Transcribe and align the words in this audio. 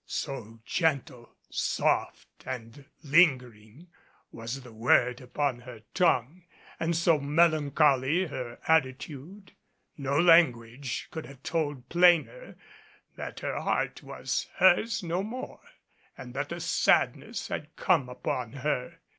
So 0.07 0.59
gentle, 0.65 1.35
soft 1.51 2.43
and 2.47 2.85
lingering 3.03 3.89
was 4.31 4.63
the 4.63 4.71
word 4.73 5.21
upon 5.21 5.59
her 5.59 5.81
tongue 5.93 6.45
and 6.79 6.95
so 6.95 7.19
melancholy 7.19 8.25
her 8.25 8.57
attitude, 8.67 9.51
no 9.99 10.19
language 10.19 11.07
could 11.11 11.27
have 11.27 11.43
told 11.43 11.87
plainer 11.87 12.55
that 13.15 13.41
her 13.41 13.59
heart 13.61 14.01
was 14.01 14.47
hers 14.55 15.03
no 15.03 15.21
more 15.21 15.59
and 16.17 16.33
that 16.33 16.51
a 16.51 16.59
sadness 16.59 17.49
had 17.49 17.75
come 17.75 18.09
upon 18.09 18.53
her. 18.53 19.01